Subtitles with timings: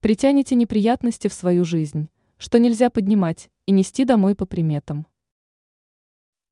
[0.00, 5.08] Притянете неприятности в свою жизнь, что нельзя поднимать и нести домой по приметам.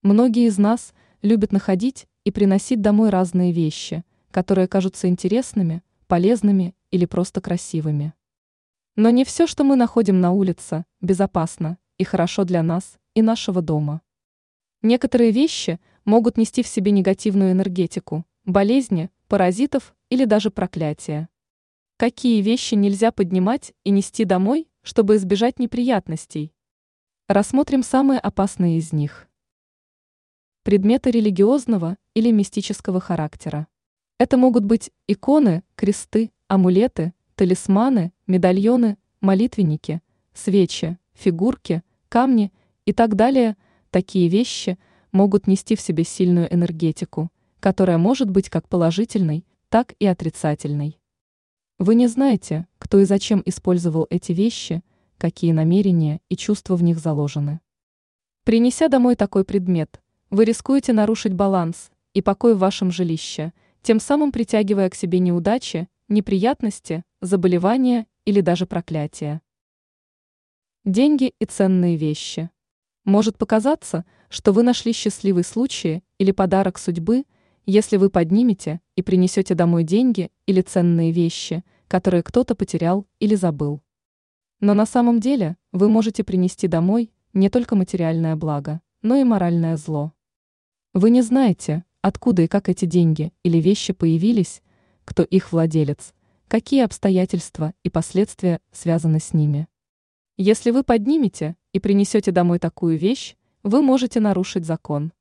[0.03, 7.04] Многие из нас любят находить и приносить домой разные вещи, которые кажутся интересными, полезными или
[7.04, 8.14] просто красивыми.
[8.96, 13.63] Но не все, что мы находим на улице, безопасно и хорошо для нас и нашего
[13.63, 14.03] дома.
[14.83, 21.29] Некоторые вещи могут нести в себе негативную энергетику, болезни, паразитов или даже проклятия.
[21.99, 26.53] Какие вещи нельзя поднимать и нести домой, чтобы избежать неприятностей?
[27.27, 29.27] Рассмотрим самые опасные из них.
[30.63, 33.67] Предметы религиозного или мистического характера.
[34.19, 40.03] Это могут быть иконы, кресты, амулеты, талисманы, медальоны, молитвенники,
[40.34, 42.53] свечи, фигурки, камни
[42.84, 43.56] и так далее.
[43.89, 44.78] Такие вещи
[45.12, 50.98] могут нести в себе сильную энергетику, которая может быть как положительной, так и отрицательной.
[51.78, 54.83] Вы не знаете, кто и зачем использовал эти вещи,
[55.19, 57.61] какие намерения и чувства в них заложены.
[58.45, 64.33] Принеся домой такой предмет, вы рискуете нарушить баланс и покой в вашем жилище, тем самым
[64.33, 69.42] притягивая к себе неудачи, неприятности, заболевания или даже проклятия.
[70.86, 72.48] Деньги и ценные вещи.
[73.05, 77.25] Может показаться, что вы нашли счастливый случай или подарок судьбы–
[77.67, 83.83] если вы поднимете и принесете домой деньги или ценные вещи, которые кто-то потерял или забыл.
[84.61, 89.77] Но на самом деле вы можете принести домой не только материальное благо, но и моральное
[89.77, 90.12] зло.
[90.95, 94.62] Вы не знаете, откуда и как эти деньги или вещи появились,
[95.05, 96.14] кто их владелец,
[96.48, 99.69] какие обстоятельства и последствия связаны с ними.
[100.36, 105.12] Если вы поднимете и принесете домой такую вещь, вы можете нарушить закон.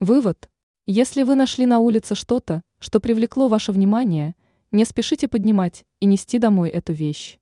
[0.00, 0.48] Вывод.
[0.92, 4.34] Если вы нашли на улице что-то, что привлекло ваше внимание,
[4.72, 7.38] не спешите поднимать и нести домой эту вещь.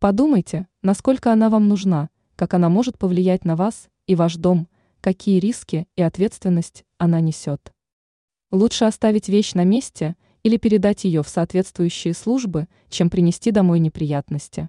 [0.00, 4.66] Подумайте, насколько она вам нужна, как она может повлиять на вас и ваш дом,
[5.00, 7.72] какие риски и ответственность она несет.
[8.50, 14.68] Лучше оставить вещь на месте или передать ее в соответствующие службы, чем принести домой неприятности.